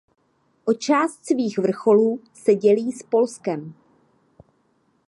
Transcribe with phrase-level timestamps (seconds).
[0.65, 3.73] O část svých vrcholů se dělí s Polskem.